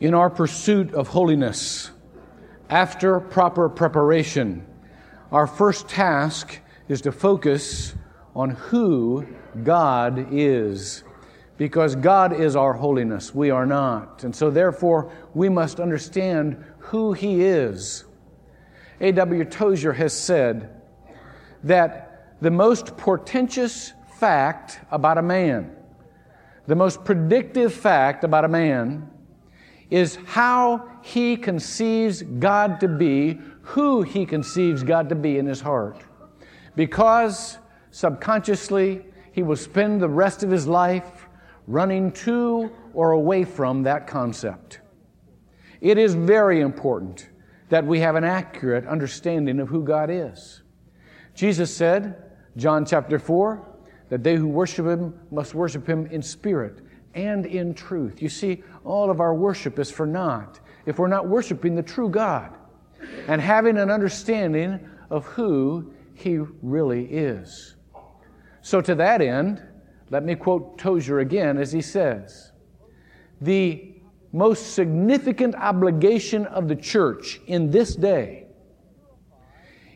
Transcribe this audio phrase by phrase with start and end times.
[0.00, 1.90] In our pursuit of holiness,
[2.70, 4.64] after proper preparation,
[5.32, 7.96] our first task is to focus
[8.36, 9.26] on who
[9.64, 11.02] God is.
[11.56, 14.22] Because God is our holiness, we are not.
[14.22, 18.04] And so, therefore, we must understand who He is.
[19.00, 19.44] A.W.
[19.46, 20.80] Tozer has said
[21.64, 25.74] that the most portentous fact about a man,
[26.68, 29.10] the most predictive fact about a man,
[29.90, 35.60] is how he conceives God to be, who he conceives God to be in his
[35.60, 36.02] heart.
[36.76, 37.58] Because
[37.90, 41.26] subconsciously he will spend the rest of his life
[41.66, 44.80] running to or away from that concept.
[45.80, 47.28] It is very important
[47.68, 50.62] that we have an accurate understanding of who God is.
[51.34, 52.16] Jesus said,
[52.56, 53.64] John chapter 4,
[54.08, 56.80] that they who worship him must worship him in spirit
[57.14, 58.22] and in truth.
[58.22, 62.08] You see, all of our worship is for naught if we're not worshiping the true
[62.08, 62.54] God
[63.26, 67.76] and having an understanding of who he really is.
[68.60, 69.62] So, to that end,
[70.10, 72.52] let me quote Tozer again as he says
[73.40, 73.94] The
[74.32, 78.46] most significant obligation of the church in this day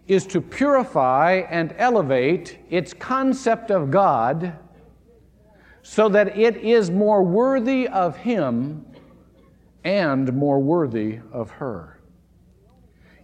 [0.06, 4.56] is to purify and elevate its concept of God
[5.82, 8.86] so that it is more worthy of Him
[9.84, 12.00] and more worthy of her.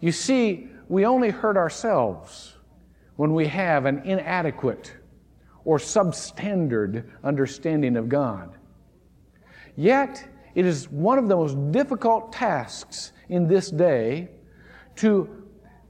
[0.00, 2.56] You see, we only hurt ourselves
[3.16, 4.94] when we have an inadequate
[5.64, 8.56] or substandard understanding of God.
[9.76, 14.30] Yet, it is one of the most difficult tasks in this day
[14.96, 15.44] to,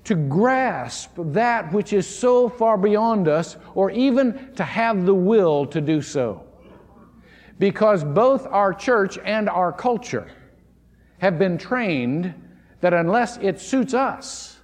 [0.04, 5.64] to grasp that which is so far beyond us, or even to have the will
[5.66, 6.47] to do so.
[7.58, 10.30] Because both our church and our culture
[11.18, 12.34] have been trained
[12.80, 14.58] that unless it suits us,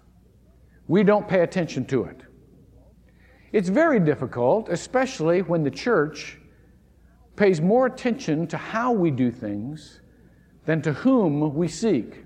[0.87, 2.20] we don't pay attention to it.
[3.53, 6.38] It's very difficult, especially when the church
[7.37, 10.00] pays more attention to how we do things
[10.66, 12.25] than to whom we seek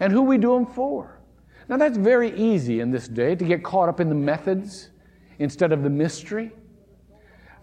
[0.00, 1.20] and who we do them for.
[1.68, 4.90] Now, that's very easy in this day to get caught up in the methods
[5.38, 6.52] instead of the mystery.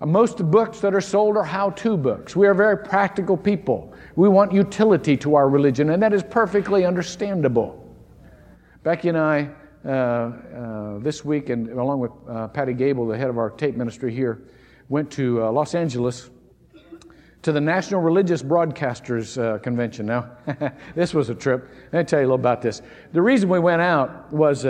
[0.02, 2.36] Uh, most books that are sold are how to books.
[2.36, 3.94] We are very practical people.
[4.16, 7.78] We want utility to our religion, and that is perfectly understandable.
[8.84, 9.50] Becky and I,
[9.86, 13.76] uh, uh, this week, and along with uh, Patty Gable, the head of our tape
[13.76, 14.42] ministry here,
[14.90, 16.30] went to uh, Los Angeles
[17.44, 20.06] to the National Religious Broadcasters uh, Convention.
[20.06, 20.32] Now,
[20.96, 21.70] this was a trip.
[21.92, 22.82] Let me tell you a little about this.
[23.14, 24.66] The reason we went out was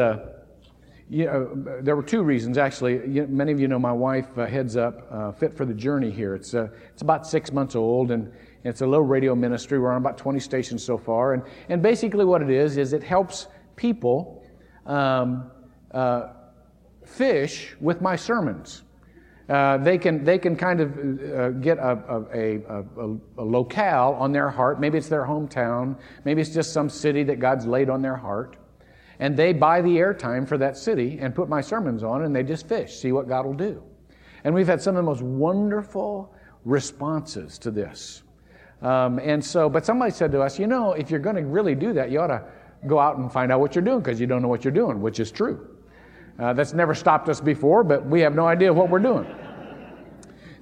[1.11, 1.49] you know,
[1.81, 3.05] there were two reasons, actually.
[3.05, 6.09] You, many of you know my wife uh, heads up uh, Fit for the Journey
[6.09, 6.35] here.
[6.35, 8.31] It's, uh, it's about six months old, and
[8.63, 9.77] it's a little radio ministry.
[9.77, 11.33] We're on about 20 stations so far.
[11.33, 14.41] And, and basically, what it is, is it helps people
[14.85, 15.51] um,
[15.93, 16.29] uh,
[17.05, 18.83] fish with my sermons.
[19.49, 24.31] Uh, they, can, they can kind of uh, get a, a, a, a locale on
[24.31, 24.79] their heart.
[24.79, 25.99] Maybe it's their hometown.
[26.23, 28.55] Maybe it's just some city that God's laid on their heart
[29.21, 32.41] and they buy the airtime for that city and put my sermons on and they
[32.41, 33.81] just fish, see what God will do.
[34.43, 36.33] And we've had some of the most wonderful
[36.65, 38.23] responses to this.
[38.81, 41.75] Um, and so, but somebody said to us, you know, if you're going to really
[41.75, 42.43] do that, you ought to
[42.87, 44.99] go out and find out what you're doing because you don't know what you're doing,
[45.01, 45.77] which is true.
[46.39, 49.27] Uh, that's never stopped us before, but we have no idea what we're doing.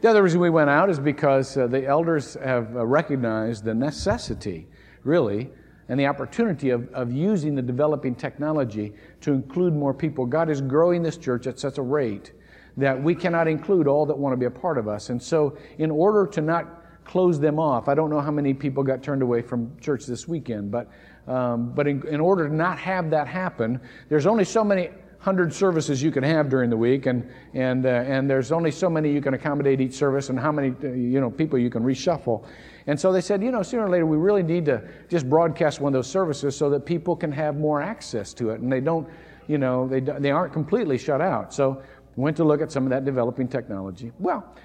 [0.02, 3.74] The other reason we went out is because uh, the elders have uh, recognized the
[3.74, 4.68] necessity,
[5.06, 5.50] really,
[5.90, 10.26] and the opportunity of, of using the developing technology to include more people.
[10.26, 12.32] God is growing this church at such a rate
[12.78, 15.10] that we cannot include all that want to be a part of us.
[15.10, 18.84] And so, in order to not close them off, I don't know how many people
[18.84, 20.88] got turned away from church this weekend, but,
[21.28, 24.90] um, but in, in order to not have that happen, there's only so many
[25.20, 28.90] hundred services you can have during the week, and and uh, and there's only so
[28.90, 31.84] many you can accommodate each service, and how many uh, you know people you can
[31.84, 32.46] reshuffle.
[32.88, 35.80] And so they said, you know, sooner or later we really need to just broadcast
[35.80, 38.80] one of those services so that people can have more access to it, and they
[38.80, 39.08] don't,
[39.48, 41.54] you know, they they aren't completely shut out.
[41.54, 41.84] So
[42.16, 44.12] went to look at some of that developing technology.
[44.20, 44.56] Well,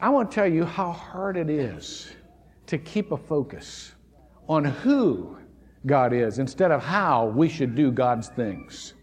[0.00, 2.12] I want to tell you how hard it is
[2.66, 3.92] to keep a focus
[4.48, 5.36] on who
[5.86, 8.94] God is instead of how we should do God's things.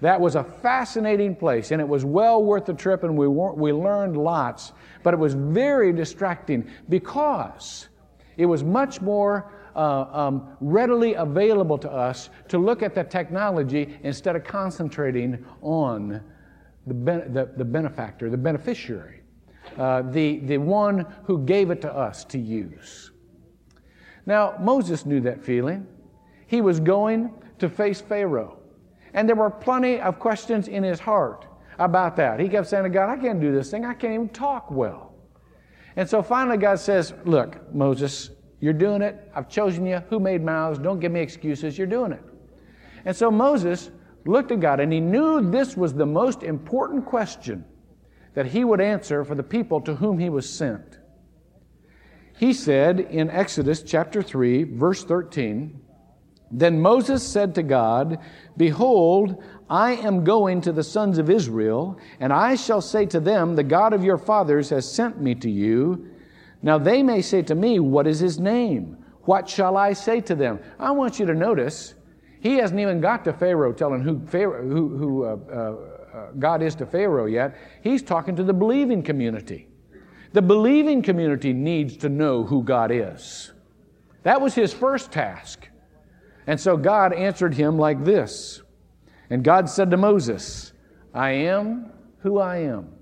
[0.00, 3.72] That was a fascinating place, and it was well worth the trip, and we, we
[3.72, 7.88] learned lots, but it was very distracting because
[8.36, 13.98] it was much more uh, um, readily available to us to look at the technology
[14.02, 16.20] instead of concentrating on
[16.86, 19.22] the, ben- the, the benefactor, the beneficiary,
[19.78, 23.10] uh, the, the one who gave it to us to use.
[24.26, 25.86] Now, Moses knew that feeling.
[26.46, 28.58] He was going to face Pharaoh.
[29.14, 31.46] And there were plenty of questions in his heart
[31.78, 32.40] about that.
[32.40, 33.84] He kept saying to God, I can't do this thing.
[33.84, 35.14] I can't even talk well.
[35.96, 38.30] And so finally, God says, Look, Moses,
[38.60, 39.30] you're doing it.
[39.34, 39.98] I've chosen you.
[40.10, 40.78] Who made mouths?
[40.78, 41.78] Don't give me excuses.
[41.78, 42.22] You're doing it.
[43.04, 43.90] And so Moses
[44.26, 47.64] looked at God and he knew this was the most important question
[48.34, 50.98] that he would answer for the people to whom he was sent.
[52.36, 55.80] He said in Exodus chapter 3, verse 13,
[56.56, 58.18] Then Moses said to God,
[58.56, 63.56] Behold, I am going to the sons of Israel, and I shall say to them,
[63.56, 66.08] The God of your fathers has sent me to you.
[66.62, 69.04] Now they may say to me, What is his name?
[69.22, 70.60] What shall I say to them?
[70.78, 71.94] I want you to notice,
[72.40, 76.62] he hasn't even got to Pharaoh telling who, Pharaoh, who, who uh, uh, uh, God
[76.62, 77.56] is to Pharaoh yet.
[77.82, 79.66] He's talking to the believing community.
[80.34, 83.52] The believing community needs to know who God is.
[84.22, 85.68] That was his first task.
[86.46, 88.62] And so God answered him like this.
[89.30, 90.72] And God said to Moses,
[91.14, 92.92] I am who I am.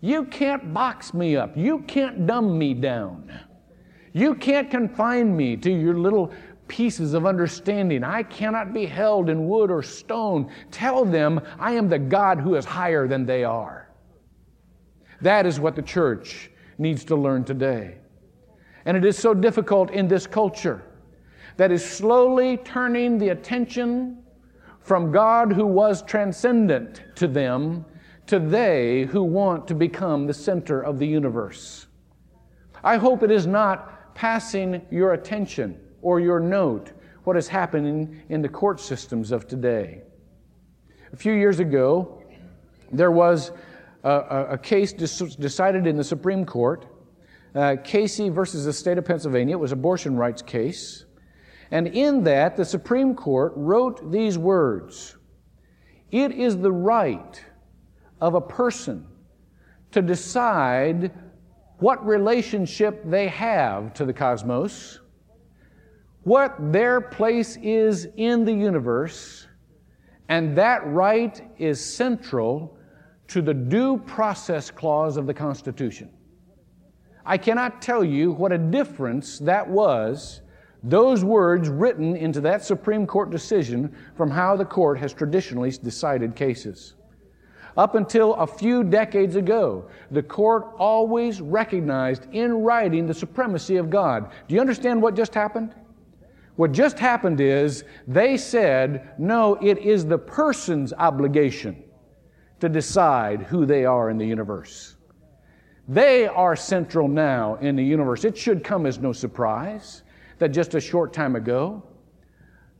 [0.00, 1.56] You can't box me up.
[1.56, 3.32] You can't dumb me down.
[4.12, 6.32] You can't confine me to your little
[6.68, 8.04] pieces of understanding.
[8.04, 10.52] I cannot be held in wood or stone.
[10.70, 13.90] Tell them I am the God who is higher than they are.
[15.20, 17.96] That is what the church needs to learn today.
[18.84, 20.84] And it is so difficult in this culture
[21.58, 24.16] that is slowly turning the attention
[24.80, 27.84] from God who was transcendent to them
[28.26, 31.86] to they who want to become the center of the universe.
[32.84, 36.92] I hope it is not passing your attention or your note
[37.24, 40.02] what is happening in the court systems of today.
[41.12, 42.22] A few years ago,
[42.92, 43.50] there was
[44.04, 46.86] a, a case decided in the Supreme Court,
[47.54, 49.56] uh, Casey versus the state of Pennsylvania.
[49.56, 51.04] It was an abortion rights case.
[51.70, 55.16] And in that, the Supreme Court wrote these words
[56.10, 57.42] It is the right
[58.20, 59.06] of a person
[59.92, 61.12] to decide
[61.78, 65.00] what relationship they have to the cosmos,
[66.24, 69.46] what their place is in the universe,
[70.28, 72.76] and that right is central
[73.28, 76.10] to the due process clause of the Constitution.
[77.24, 80.40] I cannot tell you what a difference that was,
[80.82, 86.36] those words written into that Supreme Court decision from how the court has traditionally decided
[86.36, 86.94] cases.
[87.76, 93.90] Up until a few decades ago, the court always recognized in writing the supremacy of
[93.90, 94.32] God.
[94.48, 95.74] Do you understand what just happened?
[96.56, 101.84] What just happened is they said, no, it is the person's obligation
[102.58, 104.96] to decide who they are in the universe.
[105.86, 108.24] They are central now in the universe.
[108.24, 110.02] It should come as no surprise
[110.38, 111.82] that just a short time ago,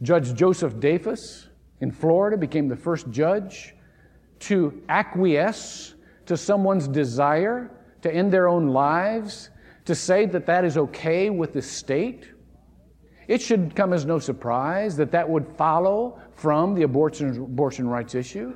[0.02, 1.48] Judge Joseph Davis
[1.80, 3.74] in Florida became the first judge
[4.40, 5.94] to acquiesce
[6.26, 7.70] to someone's desire
[8.02, 9.50] to end their own lives,
[9.84, 12.28] to say that that is okay with the state.
[13.26, 18.14] It should come as no surprise that that would follow from the abortion, abortion rights
[18.14, 18.54] issue.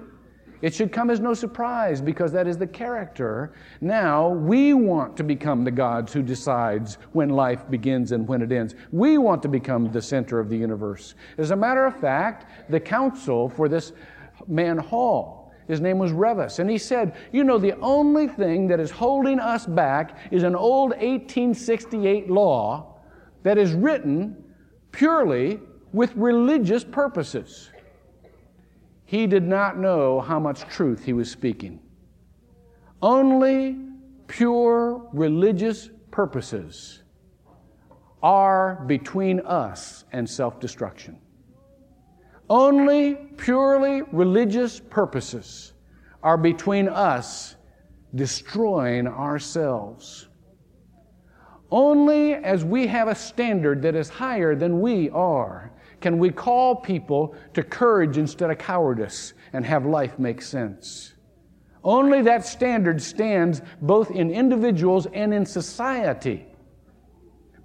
[0.62, 3.53] It should come as no surprise because that is the character.
[3.81, 8.53] Now we want to become the gods who decides when life begins and when it
[8.53, 8.76] ends.
[8.93, 11.17] We want to become the center of the universe.
[11.37, 13.93] As a matter of fact, the counsel for this
[14.46, 18.79] man Hall, his name was Rivas, and he said, You know, the only thing that
[18.79, 23.01] is holding us back is an old 1868 law
[23.43, 24.36] that is written
[24.93, 25.58] purely
[25.93, 27.71] with religious purposes.
[29.12, 31.81] He did not know how much truth he was speaking.
[33.02, 33.76] Only
[34.26, 37.02] pure religious purposes
[38.22, 41.19] are between us and self destruction.
[42.48, 45.74] Only purely religious purposes
[46.22, 47.56] are between us
[48.14, 50.28] destroying ourselves.
[51.70, 55.70] Only as we have a standard that is higher than we are
[56.03, 61.15] can we call people to courage instead of cowardice and have life make sense?
[61.85, 66.47] Only that standard stands both in individuals and in society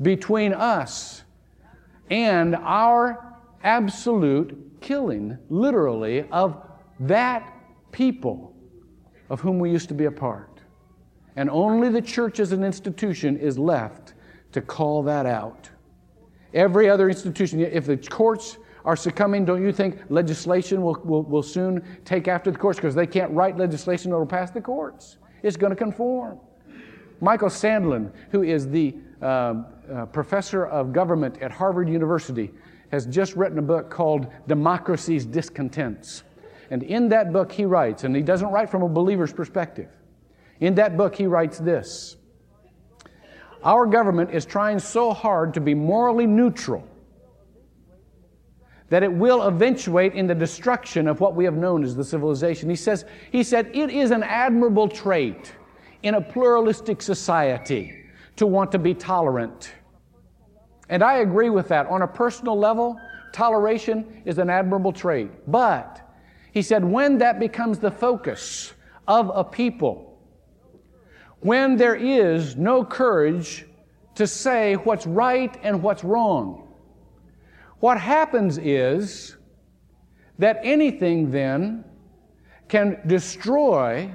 [0.01, 1.24] between us
[2.10, 6.63] and our absolute killing, literally, of
[7.00, 7.53] that
[7.91, 8.56] people
[9.29, 10.62] of whom we used to be a part.
[11.36, 14.13] And only the church as an institution is left
[14.53, 15.70] to call that out.
[16.57, 21.43] Every other institution, if the courts are succumbing, don't you think legislation will, will, will
[21.43, 25.17] soon take after the courts because they can't write legislation that will pass the courts?
[25.43, 26.39] It's going to conform.
[27.21, 32.51] Michael Sandel, who is the um, uh, professor of government at Harvard University,
[32.91, 36.23] has just written a book called Democracy's Discontents.
[36.71, 39.89] And in that book, he writes, and he doesn't write from a believer's perspective.
[40.59, 42.16] In that book, he writes this
[43.67, 46.88] Our government is trying so hard to be morally neutral
[48.88, 52.69] that it will eventuate in the destruction of what we have known as the civilization.
[52.69, 55.53] He says, he said, it is an admirable trait
[56.01, 58.05] in a pluralistic society
[58.38, 59.74] to want to be tolerant.
[60.88, 61.88] And I agree with that.
[61.88, 62.97] On a personal level,
[63.33, 65.29] toleration is an admirable trait.
[65.45, 66.09] But,
[66.53, 68.71] he said, when that becomes the focus
[69.09, 70.16] of a people,
[71.41, 73.65] when there is no courage
[74.15, 76.67] to say what's right and what's wrong,
[77.79, 79.38] what happens is
[80.39, 81.84] that anything then
[82.67, 84.12] can destroy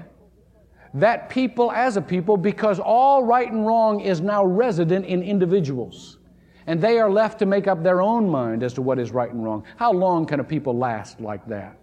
[0.95, 6.19] that people as a people because all right and wrong is now resident in individuals.
[6.67, 9.31] And they are left to make up their own mind as to what is right
[9.31, 9.64] and wrong.
[9.76, 11.81] How long can a people last like that?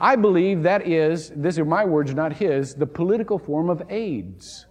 [0.00, 4.66] I believe that is, these are my words, not his, the political form of AIDS.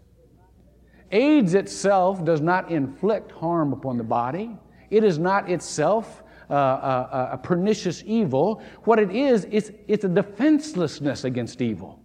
[1.12, 4.58] AIDS itself does not inflict harm upon the body.
[4.90, 8.62] It is not itself uh, a, uh, uh, a, pernicious evil.
[8.86, 12.02] What it is, it's, it's a defenselessness against evil.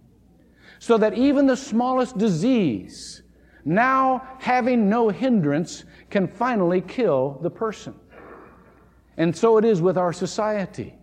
[0.81, 3.23] So that even the smallest disease,
[3.65, 7.95] now having no hindrance, can finally kill the person.
[9.17, 10.95] And so it is with our society.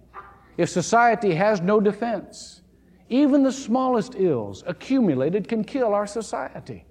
[0.60, 2.64] If society has no defense,
[3.08, 6.84] even the smallest ills accumulated can kill our society.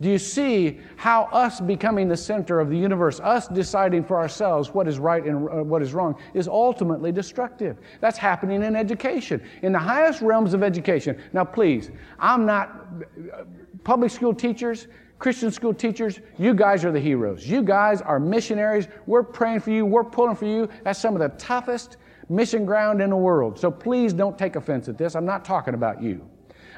[0.00, 4.74] Do you see how us becoming the center of the universe, us deciding for ourselves
[4.74, 7.78] what is right and uh, what is wrong, is ultimately destructive?
[8.00, 11.22] That's happening in education, in the highest realms of education.
[11.32, 12.88] Now, please, I'm not,
[13.32, 13.44] uh,
[13.84, 14.88] public school teachers,
[15.20, 17.46] Christian school teachers, you guys are the heroes.
[17.46, 18.88] You guys are missionaries.
[19.06, 19.86] We're praying for you.
[19.86, 20.68] We're pulling for you.
[20.82, 21.98] That's some of the toughest
[22.28, 23.58] mission ground in the world.
[23.58, 25.14] So please don't take offense at this.
[25.14, 26.28] I'm not talking about you.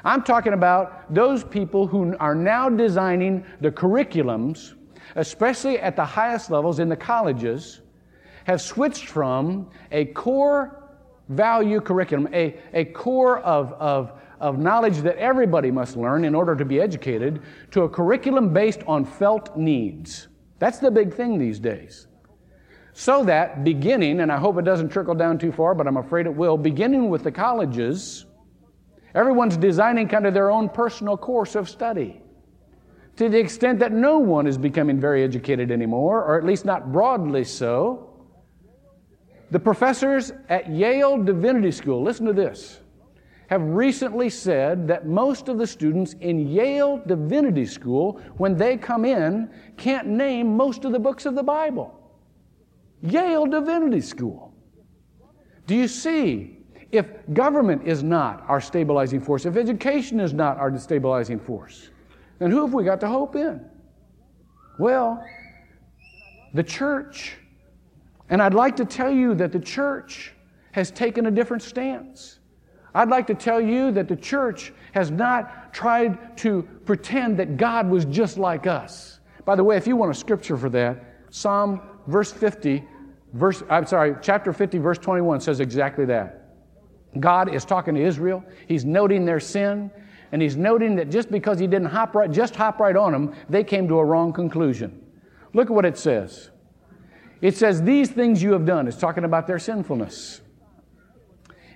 [0.04, 4.74] I'm talking about those people who are now designing the curriculums,
[5.16, 7.80] especially at the highest levels in the colleges,
[8.44, 10.82] have switched from a core
[11.30, 16.54] value curriculum, a, a core of, of, of knowledge that everybody must learn in order
[16.54, 20.28] to be educated, to a curriculum based on felt needs.
[20.58, 22.08] That's the big thing these days.
[22.94, 26.26] So that beginning, and I hope it doesn't trickle down too far, but I'm afraid
[26.26, 28.24] it will, beginning with the colleges,
[29.14, 32.20] Everyone's designing kind of their own personal course of study
[33.16, 36.90] to the extent that no one is becoming very educated anymore, or at least not
[36.90, 38.10] broadly so.
[39.52, 42.80] The professors at Yale Divinity School, listen to this,
[43.46, 49.04] have recently said that most of the students in Yale Divinity School, when they come
[49.04, 52.03] in, can't name most of the books of the Bible.
[53.04, 54.54] Yale Divinity School.
[55.66, 56.58] Do you see
[56.90, 61.90] if government is not our stabilizing force, if education is not our stabilizing force,
[62.38, 63.64] then who have we got to hope in?
[64.78, 65.22] Well,
[66.54, 67.36] the church.
[68.30, 70.32] And I'd like to tell you that the church
[70.72, 72.38] has taken a different stance.
[72.94, 77.88] I'd like to tell you that the church has not tried to pretend that God
[77.90, 79.20] was just like us.
[79.44, 82.84] By the way, if you want a scripture for that, Psalm verse 50,
[83.34, 86.40] verse I'm sorry, chapter 50 verse 21 says exactly that.
[87.20, 88.44] God is talking to Israel.
[88.66, 89.90] He's noting their sin,
[90.32, 93.34] and he's noting that just because he didn't hop right, just hop right on them,
[93.48, 95.00] they came to a wrong conclusion.
[95.52, 96.50] Look at what it says.
[97.40, 98.88] It says, These things you have done.
[98.88, 100.40] It's talking about their sinfulness.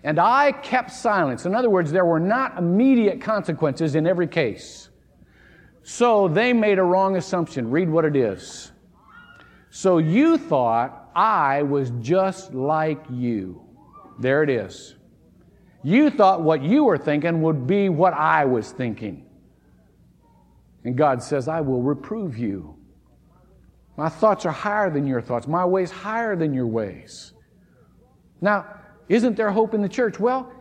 [0.03, 1.45] And I kept silence.
[1.45, 4.89] In other words, there were not immediate consequences in every case.
[5.83, 7.71] So they made a wrong assumption.
[7.71, 8.73] Read what it is.
[9.71, 13.61] So you thought I was just like you.
[14.21, 14.95] There it is.
[15.83, 19.27] You thought what you were thinking would be what I was thinking.
[20.85, 22.77] And God says, I will reprove you.
[23.97, 25.49] My thoughts are higher than your thoughts.
[25.49, 27.33] My ways higher than your ways.
[28.41, 28.67] Now,
[29.09, 30.21] isn't there hope in the church?
[30.21, 30.53] Well,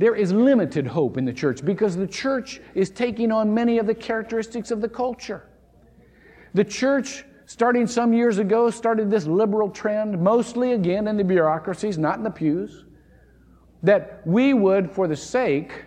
[0.00, 3.86] there is limited hope in the church because the church is taking on many of
[3.86, 5.48] the characteristics of the culture.
[6.54, 11.98] The church, starting some years ago, started this liberal trend, mostly again in the bureaucracies,
[11.98, 12.84] not in the pews
[13.82, 15.84] that we would, for the sake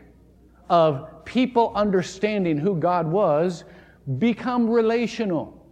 [0.70, 3.64] of people understanding who God was,
[4.18, 5.66] become relational.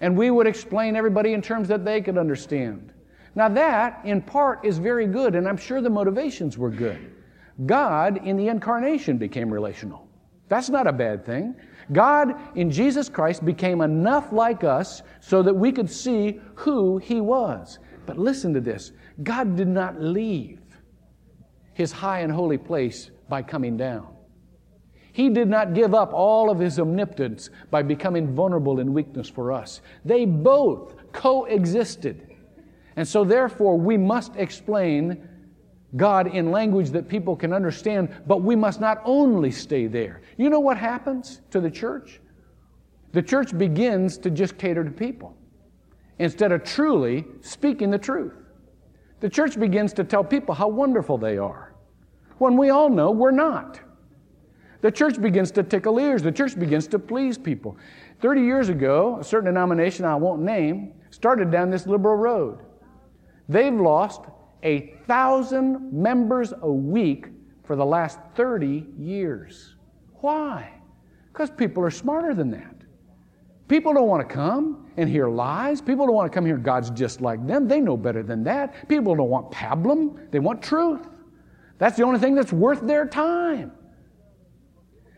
[0.00, 2.92] And we would explain everybody in terms that they could understand.
[3.34, 7.14] Now, that in part is very good, and I'm sure the motivations were good.
[7.66, 10.06] God in the incarnation became relational.
[10.48, 11.56] That's not a bad thing.
[11.92, 17.20] God in Jesus Christ became enough like us so that we could see who He
[17.20, 17.78] was.
[18.06, 18.92] But listen to this
[19.22, 20.60] God did not leave
[21.74, 24.08] His high and holy place by coming down.
[25.12, 29.52] He did not give up all of His omnipotence by becoming vulnerable in weakness for
[29.52, 29.80] us.
[30.04, 32.36] They both coexisted.
[32.96, 35.28] And so, therefore, we must explain
[35.96, 40.20] God in language that people can understand, but we must not only stay there.
[40.36, 42.20] You know what happens to the church?
[43.12, 45.34] The church begins to just cater to people
[46.18, 48.34] instead of truly speaking the truth.
[49.20, 51.74] The church begins to tell people how wonderful they are
[52.36, 53.80] when we all know we're not.
[54.80, 56.22] The church begins to tickle ears.
[56.22, 57.76] The church begins to please people.
[58.20, 62.60] 30 years ago, a certain denomination I won't name started down this liberal road.
[63.48, 64.22] They've lost
[64.62, 67.28] a thousand members a week
[67.64, 69.76] for the last 30 years.
[70.20, 70.72] Why?
[71.32, 72.74] Because people are smarter than that.
[73.68, 75.80] People don't want to come and hear lies.
[75.80, 77.68] People don't want to come here, God's just like them.
[77.68, 78.88] They know better than that.
[78.88, 81.06] People don't want pablum, they want truth.
[81.76, 83.70] That's the only thing that's worth their time.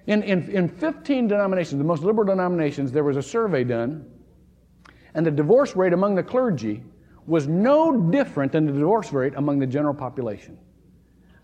[0.06, 4.04] In, in, in 15 denominations, the most liberal denominations, there was a survey done,
[5.14, 6.82] and the divorce rate among the clergy
[7.26, 10.58] was no different than the divorce rate among the general population.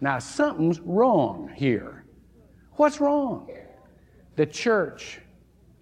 [0.01, 2.05] Now, something's wrong here.
[2.73, 3.51] What's wrong?
[4.37, 5.21] The church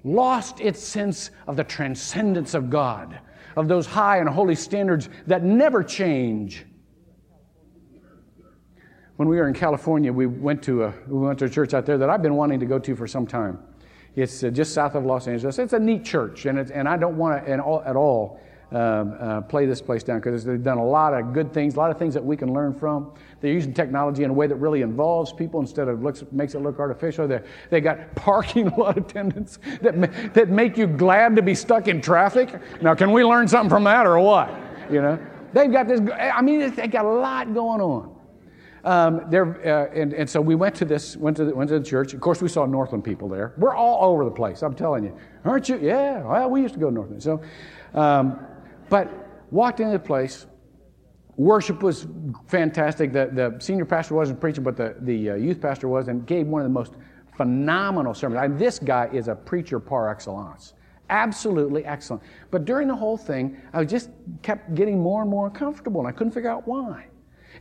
[0.04, 3.18] lost its sense of the transcendence of God,
[3.56, 6.66] of those high and holy standards that never change.
[9.16, 11.86] When we were in California, we went to a, we went to a church out
[11.86, 13.58] there that I've been wanting to go to for some time.
[14.16, 15.58] It's uh, just south of Los Angeles.
[15.58, 18.40] It's a neat church, and, it's, and I don't want to at all
[18.73, 21.78] um, uh, play this place down because they've done a lot of good things, a
[21.78, 23.12] lot of things that we can learn from.
[23.40, 26.61] They're using technology in a way that really involves people instead of looks, makes it
[26.61, 27.28] look artificial.
[27.28, 27.40] They,
[27.71, 32.61] they got parking lot attendants that, that make you glad to be stuck in traffic.
[32.83, 34.50] Now, can we learn something from that or what?
[34.90, 35.18] You know,
[35.52, 38.14] they've got this, I mean, they got a lot going on.
[38.85, 41.79] Um, there, uh, and, and so we went to this, went to, the, went to
[41.79, 42.12] the church.
[42.12, 43.55] Of course, we saw Northland people there.
[43.57, 44.62] We're all over the place.
[44.62, 45.79] I'm telling you, aren't you?
[45.81, 46.22] Yeah.
[46.22, 47.22] Well, we used to go to Northland.
[47.22, 47.40] So,
[47.94, 48.46] um,
[48.94, 49.11] but
[49.50, 50.46] walked into the place.
[51.37, 52.07] Worship was
[52.46, 53.12] fantastic.
[53.12, 56.46] The, the senior pastor wasn't preaching, but the, the uh, youth pastor was, and gave
[56.46, 56.92] one of the most
[57.37, 58.40] phenomenal sermons.
[58.40, 60.74] I mean, this guy is a preacher par excellence.
[61.11, 62.22] Absolutely excellent.
[62.52, 64.11] But during the whole thing, I just
[64.42, 67.07] kept getting more and more uncomfortable, and I couldn't figure out why.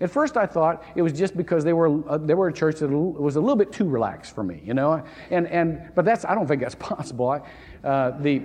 [0.02, 2.78] At first, I thought it was just because they were uh, they were a church
[2.80, 5.04] that was a little bit too relaxed for me, you know.
[5.32, 7.30] And and but that's I don't think that's possible.
[7.30, 8.44] I, uh, the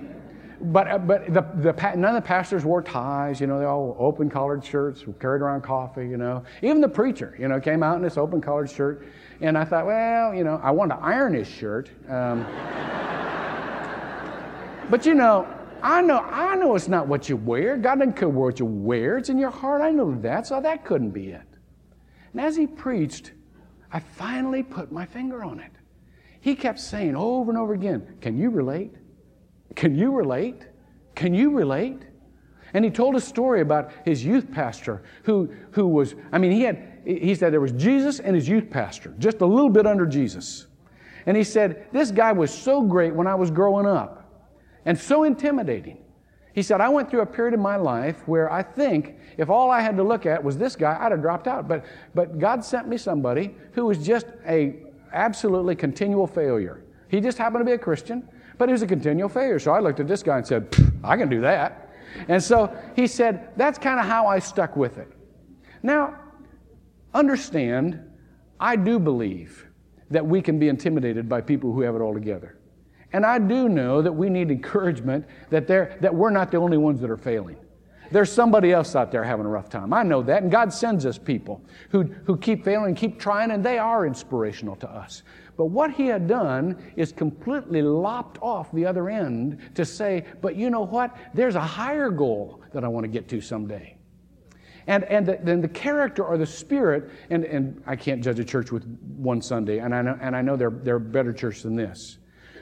[0.61, 3.95] but, uh, but the, the, none of the pastors wore ties, you know, they all
[3.99, 6.43] open collared shirts, carried around coffee, you know.
[6.61, 9.07] Even the preacher, you know, came out in this open collared shirt.
[9.41, 11.89] And I thought, well, you know, I wanted to iron his shirt.
[12.09, 12.43] Um,
[14.89, 15.47] but you know,
[15.81, 17.77] I know, I know it's not what you wear.
[17.77, 19.17] God doesn't care what you wear.
[19.17, 19.81] It's in your heart.
[19.81, 20.47] I know that.
[20.47, 21.41] So that couldn't be it.
[22.33, 23.31] And as he preached,
[23.91, 25.71] I finally put my finger on it.
[26.41, 28.93] He kept saying over and over again, Can you relate?
[29.75, 30.67] Can you relate?
[31.15, 32.03] Can you relate?
[32.73, 36.61] And he told a story about his youth pastor who, who was, I mean, he
[36.61, 40.05] had, he said there was Jesus and his youth pastor, just a little bit under
[40.05, 40.67] Jesus.
[41.25, 44.47] And he said, This guy was so great when I was growing up
[44.85, 45.97] and so intimidating.
[46.53, 49.69] He said, I went through a period of my life where I think if all
[49.71, 51.67] I had to look at was this guy, I'd have dropped out.
[51.67, 56.83] But, but God sent me somebody who was just a absolutely continual failure.
[57.07, 58.27] He just happened to be a Christian.
[58.59, 59.57] But it was a continual failure.
[59.57, 60.67] So I looked at this guy and said,
[61.03, 61.95] I can do that.
[62.27, 65.07] And so he said, that's kind of how I stuck with it.
[65.81, 66.19] Now,
[67.13, 68.03] understand,
[68.59, 69.65] I do believe
[70.11, 72.57] that we can be intimidated by people who have it all together.
[73.13, 76.99] And I do know that we need encouragement that, that we're not the only ones
[76.99, 77.57] that are failing.
[78.11, 79.93] There's somebody else out there having a rough time.
[79.93, 80.43] I know that.
[80.43, 84.05] And God sends us people who, who keep failing, and keep trying, and they are
[84.05, 85.23] inspirational to us.
[85.57, 90.55] But what he had done is completely lopped off the other end to say, but
[90.55, 91.15] you know what?
[91.33, 93.97] There's a higher goal that I want to get to someday.
[94.87, 98.45] And, and the, then the character or the spirit, and, and I can't judge a
[98.45, 98.85] church with
[99.17, 102.17] one Sunday, and I know, and I know they're, they're better church than this.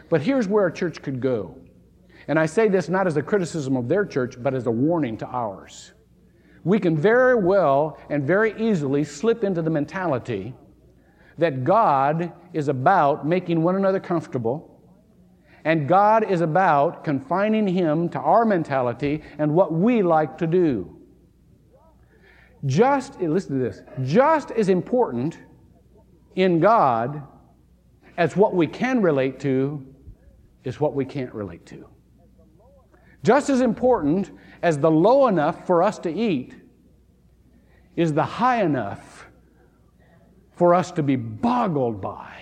[0.09, 1.55] But here's where a church could go.
[2.27, 5.17] And I say this not as a criticism of their church, but as a warning
[5.17, 5.93] to ours.
[6.63, 10.53] We can very well and very easily slip into the mentality
[11.37, 14.81] that God is about making one another comfortable,
[15.63, 20.97] and God is about confining Him to our mentality and what we like to do.
[22.65, 25.37] Just, eh, listen to this, just as important
[26.35, 27.21] in God
[28.17, 29.85] as what we can relate to
[30.63, 31.87] is what we can't relate to.
[33.27, 36.55] Just as important as the low enough for us to eat
[37.97, 39.27] is the high enough
[40.55, 42.33] for us to be boggled by.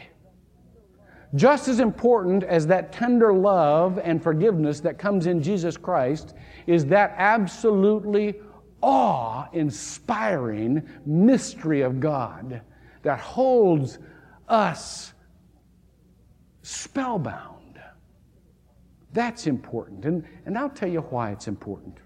[1.33, 6.35] Just as important as that tender love and forgiveness that comes in Jesus Christ
[6.67, 8.35] is that absolutely
[8.79, 12.61] awe inspiring mystery of God
[13.01, 13.97] that holds
[14.47, 15.13] us
[16.61, 17.54] spellbound.
[19.15, 20.03] That's important.
[20.03, 21.99] And, and I'll tell you why it's important.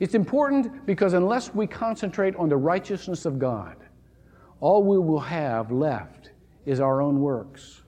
[0.00, 3.76] It's important because unless we concentrate on the righteousness of God,
[4.60, 6.32] all we will have left
[6.66, 7.82] is our own works.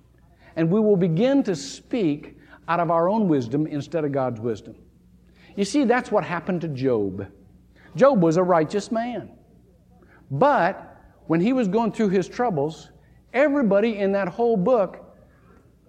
[0.56, 4.76] And we will begin to speak out of our own wisdom instead of God's wisdom.
[5.54, 7.30] You see, that's what happened to Job.
[7.96, 9.30] Job was a righteous man.
[10.30, 12.88] But when he was going through his troubles,
[13.34, 15.04] everybody in that whole book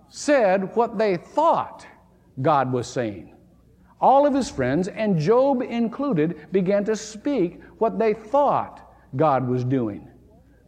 [0.10, 1.88] said what they thought
[2.42, 3.36] God was saying.
[4.00, 9.64] All of his friends, and Job included, began to speak what they thought God was
[9.64, 10.08] doing.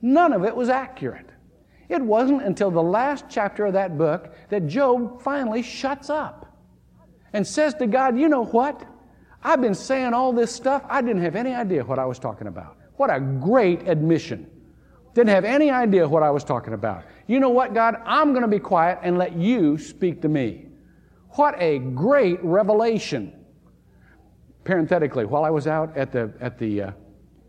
[0.02, 1.30] None of it was accurate.
[1.90, 6.58] It wasn't until the last chapter of that book that Job finally shuts up
[7.34, 8.86] and says to God, You know what?
[9.44, 10.84] I've been saying all this stuff.
[10.88, 12.78] I didn't have any idea what I was talking about.
[12.96, 14.50] What a great admission.
[15.14, 17.04] Didn't have any idea what I was talking about.
[17.28, 17.96] You know what, God?
[18.06, 20.68] I'm going to be quiet and let you speak to me.
[21.36, 23.34] What a great revelation.
[24.64, 26.92] Parenthetically, while I was out at the, at the, uh,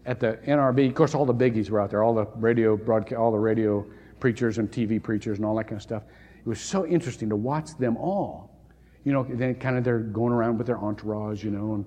[0.07, 3.19] at the NRB, of course, all the biggies were out there, all the radio broadcast,
[3.19, 3.87] all the radio
[4.21, 6.03] preachers and TV preachers and all that kind of stuff.
[6.39, 8.51] It was so interesting to watch them all.
[9.05, 11.85] You know, then kind of they're going around with their entourage, you know, and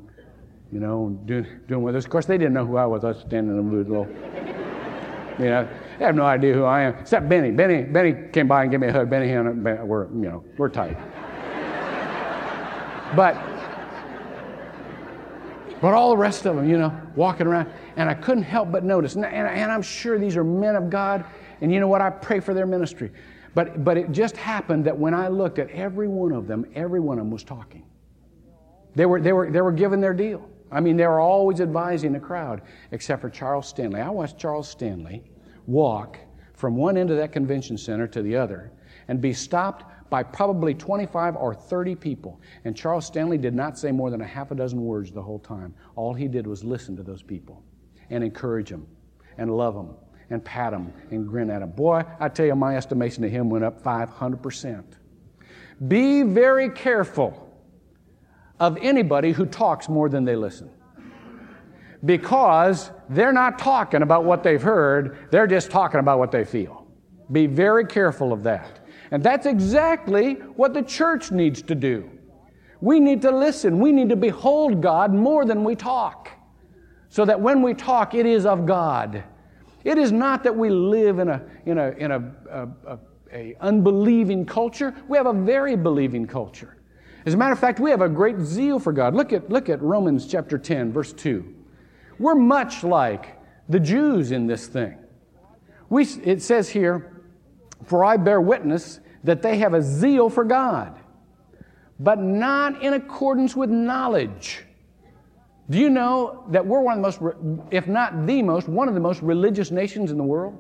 [0.72, 2.06] you know, and doing doing with us.
[2.06, 3.04] Of course, they didn't know who I was.
[3.04, 4.08] I was standing in a little.
[5.40, 7.52] You know, they have no idea who I am, except Benny.
[7.52, 9.10] Benny, Benny came by and gave me a hug.
[9.10, 10.98] Benny and we're, you know, we're tight.
[13.16, 13.36] But,
[15.82, 18.84] but all the rest of them, you know, walking around, and I couldn't help but
[18.84, 19.16] notice.
[19.16, 21.26] And, and, and I'm sure these are men of God,
[21.62, 22.02] and you know what?
[22.02, 23.12] I pray for their ministry.
[23.56, 27.00] But, but it just happened that when I looked at every one of them, every
[27.00, 27.84] one of them was talking.
[28.94, 30.48] They were, they were, they were giving their deal.
[30.72, 34.02] I mean, they were always advising the crowd, except for Charles Stanley.
[34.02, 35.24] I watched Charles Stanley
[35.66, 36.20] walk
[36.54, 38.72] from one end of that convention center to the other
[39.08, 42.40] and be stopped by probably 25 or 30 people.
[42.66, 45.40] And Charles Stanley did not say more than a half a dozen words the whole
[45.40, 45.74] time.
[45.96, 47.64] All he did was listen to those people
[48.10, 48.88] and encourage them
[49.38, 49.96] and love them
[50.30, 51.72] and pat them and grin at them.
[51.72, 54.84] Boy, I tell you, my estimation of him went up 500%.
[55.88, 57.44] Be very careful
[58.60, 60.70] of anybody who talks more than they listen.
[62.06, 66.88] Because they're not talking about what they've heard, they're just talking about what they feel.
[67.32, 68.80] Be very careful of that.
[69.12, 72.10] And that's exactly what the church needs to do.
[72.82, 73.80] We need to listen.
[73.80, 76.30] We need to behold God more than we talk.
[77.10, 79.24] So that when we talk, it is of God.
[79.84, 83.00] It is not that we live in a, in a, in a, a, a,
[83.32, 84.94] a unbelieving culture.
[85.08, 86.78] We have a very believing culture.
[87.26, 89.16] As a matter of fact, we have a great zeal for God.
[89.16, 91.56] Look at, look at Romans chapter 10, verse 2.
[92.20, 93.38] We're much like
[93.70, 94.98] the Jews in this thing.
[95.90, 97.17] We, it says here,
[97.86, 101.00] For I bear witness that they have a zeal for God,
[102.00, 104.64] but not in accordance with knowledge.
[105.70, 108.94] Do you know that we're one of the most, if not the most, one of
[108.94, 110.58] the most religious nations in the world?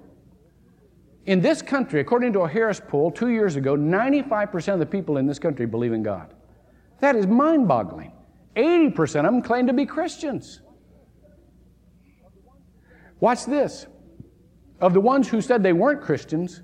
[1.25, 5.17] In this country, according to a Harris poll two years ago, 95% of the people
[5.17, 6.33] in this country believe in God.
[6.99, 8.11] That is mind boggling.
[8.55, 10.61] 80% of them claim to be Christians.
[13.19, 13.87] Watch this.
[14.79, 16.61] Of the ones who said they weren't Christians,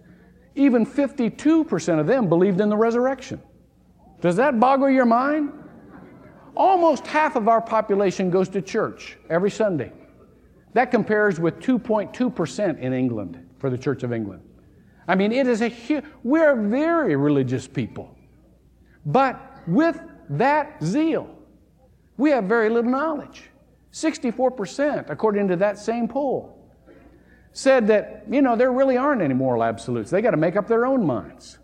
[0.55, 3.41] even 52% of them believed in the resurrection.
[4.21, 5.51] Does that boggle your mind?
[6.55, 9.91] Almost half of our population goes to church every Sunday.
[10.73, 14.41] That compares with 2.2% in England for the Church of England.
[15.07, 18.15] I mean, it is a huge, we're very religious people.
[19.05, 21.29] But with that zeal.
[22.17, 23.49] We have very little knowledge.
[23.91, 26.62] 64%, according to that same poll,
[27.53, 30.09] said that, you know, there really aren't any moral absolutes.
[30.09, 31.59] They got to make up their own minds.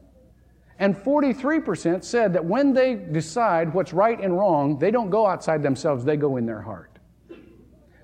[0.78, 5.62] And 43% said that when they decide what's right and wrong, they don't go outside
[5.62, 6.99] themselves, they go in their heart.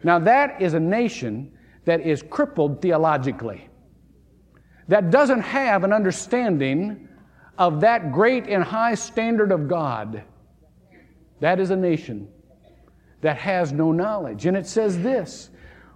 [0.04, 1.52] Now, that is a nation
[1.86, 3.70] that is crippled theologically,
[4.88, 7.08] that doesn't have an understanding
[7.58, 10.24] of that great and high standard of God
[11.40, 12.28] that is a nation
[13.22, 14.46] that has no knowledge.
[14.46, 15.50] And it says this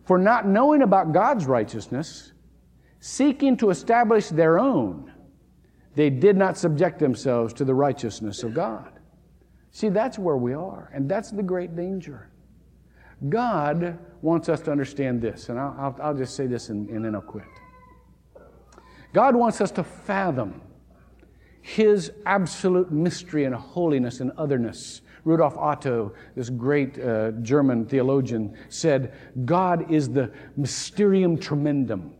[0.09, 2.31] For not knowing about God's righteousness,
[2.99, 5.13] seeking to establish their own,
[5.93, 8.91] They did not subject themselves to the righteousness of God.
[9.69, 12.31] See, that's where we are, and that's the great danger.
[13.29, 17.05] God wants us to understand this, and I'll, I'll, I'll just say this and, and
[17.05, 17.45] then I'll quit.
[19.13, 20.59] God wants us to fathom
[21.61, 25.01] His absolute mystery and holiness and otherness.
[25.23, 29.13] Rudolf Otto, this great uh, German theologian, said,
[29.45, 32.13] God is the mysterium tremendum,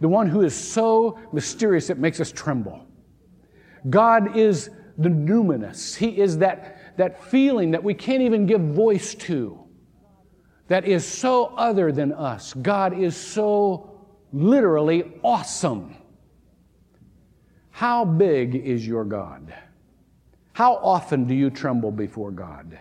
[0.00, 2.86] the one who is so mysterious it makes us tremble.
[3.88, 5.96] God is the numinous.
[5.96, 9.58] He is that, that feeling that we can't even give voice to,
[10.68, 12.54] that is so other than us.
[12.54, 13.98] God is so
[14.32, 15.96] literally awesome.
[17.70, 19.52] How big is your God?
[20.60, 22.78] How often do you tremble before God?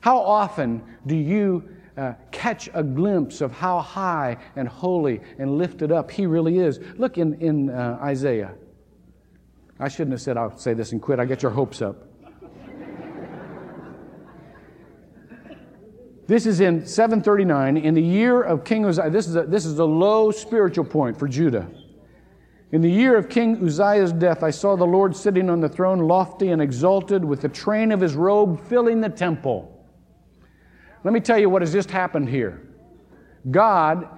[0.00, 5.92] How often do you uh, catch a glimpse of how high and holy and lifted
[5.92, 6.80] up He really is?
[6.96, 8.56] Look in, in uh, Isaiah.
[9.78, 11.20] I shouldn't have said I'll say this and quit.
[11.20, 12.08] I get your hopes up.
[16.26, 19.10] This is in 739, in the year of King Uzziah.
[19.10, 21.68] This is a, this is a low spiritual point for Judah.
[22.74, 26.00] In the year of King Uzziah's death, I saw the Lord sitting on the throne,
[26.00, 29.86] lofty and exalted, with the train of his robe filling the temple.
[31.04, 32.66] Let me tell you what has just happened here.
[33.48, 34.08] God,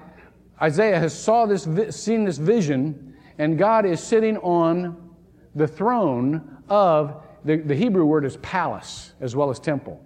[0.63, 1.69] Isaiah has saw this,
[2.03, 5.15] seen this vision, and God is sitting on
[5.55, 10.03] the throne of, the, the Hebrew word is palace as well as temple.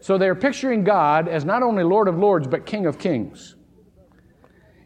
[0.00, 3.56] So they're picturing God as not only Lord of Lords, but King of Kings.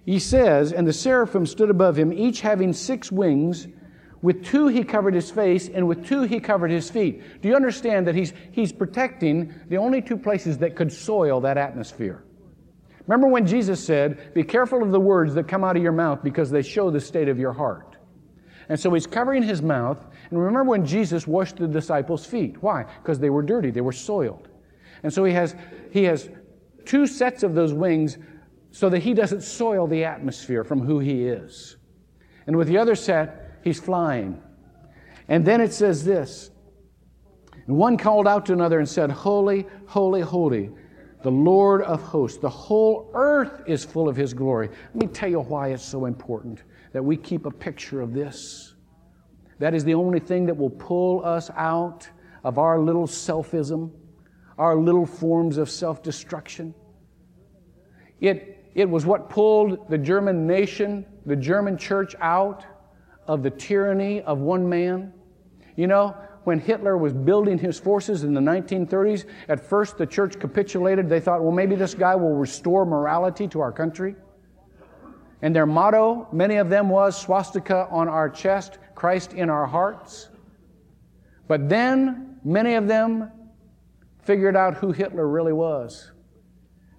[0.09, 3.68] He says, And the seraphim stood above him, each having six wings.
[4.23, 7.42] With two he covered his face, and with two he covered his feet.
[7.42, 11.59] Do you understand that he's, he's protecting the only two places that could soil that
[11.59, 12.25] atmosphere?
[13.07, 16.25] Remember when Jesus said, Be careful of the words that come out of your mouth
[16.25, 17.99] because they show the state of your heart.
[18.71, 20.07] And so he's covering his mouth.
[20.31, 22.62] And remember when Jesus washed the disciples' feet.
[22.62, 22.87] Why?
[23.03, 24.49] Because they were dirty, they were soiled.
[25.03, 25.55] And so he has,
[25.90, 26.31] he has
[26.87, 28.16] two sets of those wings
[28.79, 31.79] so that he doesn't soil the atmosphere from who he is.
[32.47, 34.41] And with the other set, he's flying.
[35.27, 36.53] And then it says this
[37.67, 40.71] And one called out to another and said, Holy, holy, holy,
[41.25, 42.38] the Lord of hosts.
[42.38, 44.69] The whole earth is full of his glory.
[44.69, 46.62] Let me tell you why it's so important
[46.93, 48.77] that we keep a picture of this.
[49.59, 52.09] That is the only thing that will pull us out
[52.45, 53.91] of our little selfism,
[54.57, 56.77] our little forms of self destruction.
[58.21, 62.64] It it was what pulled the German nation, the German church out
[63.27, 65.12] of the tyranny of one man.
[65.75, 70.38] You know, when Hitler was building his forces in the 1930s, at first the church
[70.38, 71.09] capitulated.
[71.09, 74.14] They thought, well, maybe this guy will restore morality to our country.
[75.43, 80.29] And their motto, many of them, was swastika on our chest, Christ in our hearts.
[81.49, 83.33] But then many of them
[84.23, 86.12] figured out who Hitler really was.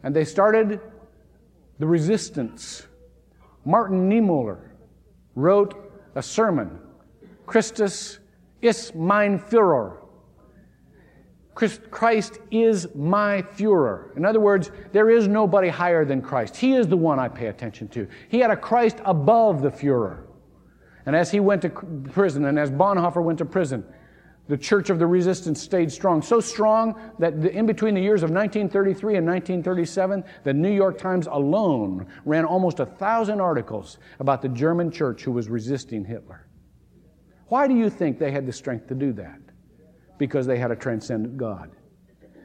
[0.03, 0.81] And they started
[1.79, 2.85] the resistance.
[3.65, 4.69] Martin Niemöller
[5.35, 5.75] wrote
[6.15, 6.79] a sermon,
[7.45, 8.19] Christus
[8.61, 9.97] ist mein Führer.
[11.55, 14.15] Christ is my Führer.
[14.15, 16.55] In other words, there is nobody higher than Christ.
[16.55, 18.07] He is the one I pay attention to.
[18.29, 20.23] He had a Christ above the Führer.
[21.05, 23.83] And as he went to prison, and as Bonhoeffer went to prison,
[24.49, 26.23] the Church of the Resistance stayed strong.
[26.23, 30.97] So strong that the, in between the years of 1933 and 1937, the New York
[30.97, 36.47] Times alone ran almost a thousand articles about the German church who was resisting Hitler.
[37.47, 39.39] Why do you think they had the strength to do that?
[40.17, 41.69] Because they had a transcendent God.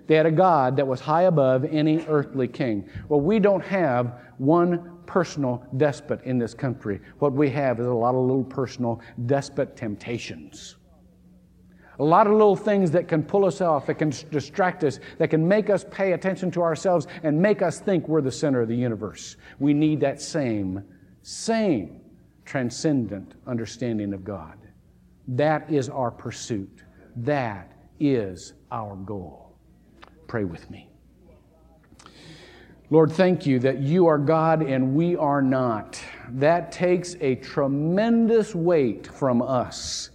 [0.07, 2.87] They had a God that was high above any earthly king.
[3.09, 7.01] Well, we don't have one personal despot in this country.
[7.19, 10.77] What we have is a lot of little personal despot temptations.
[11.99, 15.31] A lot of little things that can pull us off, that can distract us, that
[15.31, 18.69] can make us pay attention to ourselves and make us think we're the center of
[18.69, 19.37] the universe.
[19.61, 20.85] We need that same,
[21.23, 22.01] same
[22.45, 24.59] transcendent understanding of God.
[25.29, 26.83] That is our pursuit.
[27.17, 29.57] That is our goal.
[30.27, 30.89] Pray with me.
[32.91, 35.99] Lord, thank you that you are God and we are not.
[36.29, 40.11] That takes a tremendous weight from us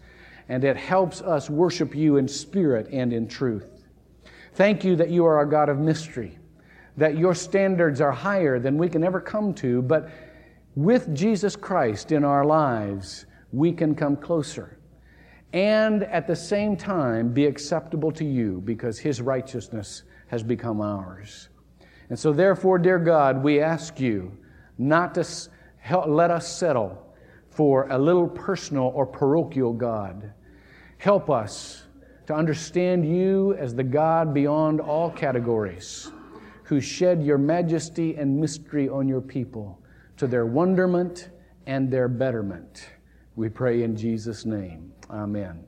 [0.49, 3.85] and it helps us worship you in spirit and in truth.
[4.53, 6.37] Thank you that you are a God of mystery,
[6.97, 10.09] that your standards are higher than we can ever come to, but
[10.75, 14.79] with Jesus Christ in our lives, we can come closer
[15.53, 21.49] and at the same time be acceptable to you because his righteousness has become ours.
[22.09, 24.31] And so, therefore, dear God, we ask you
[24.77, 25.25] not to
[26.07, 27.15] let us settle
[27.49, 30.33] for a little personal or parochial God.
[30.99, 31.83] Help us
[32.27, 36.11] to understand you as the God beyond all categories,
[36.63, 39.81] who shed your majesty and mystery on your people
[40.17, 41.29] to their wonderment
[41.65, 42.89] and their betterment.
[43.37, 44.91] We pray in Jesus' name.
[45.09, 45.65] Amen.